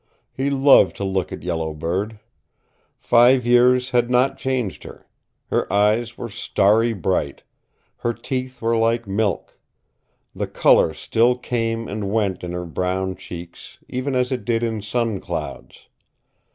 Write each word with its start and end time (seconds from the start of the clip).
He 0.33 0.49
loved 0.49 0.95
to 0.95 1.03
look 1.03 1.31
at 1.31 1.43
Yellow 1.43 1.75
Bird. 1.75 2.19
Five 2.97 3.45
years 3.45 3.91
had 3.91 4.09
not 4.09 4.35
changed 4.35 4.83
her. 4.83 5.05
Her 5.51 5.71
eyes 5.71 6.17
were 6.17 6.27
starry 6.27 6.91
bright. 6.91 7.43
Her 7.97 8.11
teeth 8.11 8.63
were 8.63 8.75
like 8.75 9.07
milk. 9.07 9.59
The 10.33 10.47
color 10.47 10.95
still 10.95 11.37
came 11.37 11.87
and 11.87 12.11
went 12.11 12.43
in 12.43 12.51
her 12.51 12.65
brown 12.65 13.15
cheeks, 13.15 13.77
even 13.87 14.15
as 14.15 14.31
it 14.31 14.43
did 14.43 14.63
in 14.63 14.81
Sun 14.81 15.19
Cloud's. 15.19 15.87